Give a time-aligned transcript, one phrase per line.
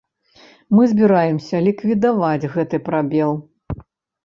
[0.75, 3.31] Мы збіраемся ліквідаваць гэты прабел.